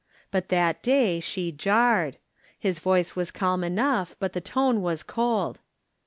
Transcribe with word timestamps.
But 0.31 0.49
that 0.49 0.81
day 0.81 1.19
she 1.19 1.51
jarred. 1.51 2.17
His 2.57 2.79
voice 2.79 3.15
was 3.15 3.29
calm 3.29 3.63
enough, 3.63 4.15
but 4.17 4.33
the 4.33 4.41
tone 4.41 4.81
was 4.81 5.03
cold. 5.03 5.59